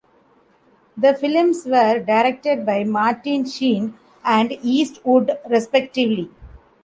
The 0.97 1.13
films 1.13 1.67
were 1.67 1.99
directed 1.99 2.65
by 2.65 2.83
Martin 2.83 3.45
Sheen 3.45 3.93
and 4.25 4.51
Eastwood, 4.63 5.37
respectively. 5.47 6.31